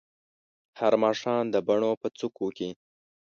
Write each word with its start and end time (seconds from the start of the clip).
هر 0.79 0.93
ماښام 1.03 1.43
د 1.49 1.55
بڼو 1.67 1.91
په 2.01 2.07
څوکو 2.17 2.47
کې 2.57 2.69